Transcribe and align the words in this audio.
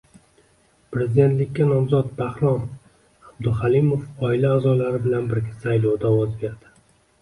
Prezidentlikka 0.95 1.67
nomzod 1.73 2.09
Bahrom 2.23 2.65
Abduhalimov 3.29 4.27
oila 4.33 4.53
a’zolari 4.59 5.07
bilan 5.09 5.33
birga 5.33 5.59
saylovda 5.65 6.15
ovoz 6.19 6.39
berdi 6.45 6.79